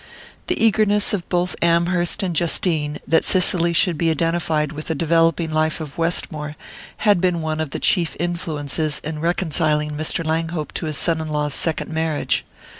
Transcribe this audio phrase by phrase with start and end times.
[0.47, 5.51] The eagerness of both Amherst and Justine that Cicely should be identified with the developing
[5.53, 6.55] life of Westmore
[7.05, 10.25] had been one of the chief influences in reconciling Mr.
[10.25, 12.45] Langhope to his son in law's second marriage.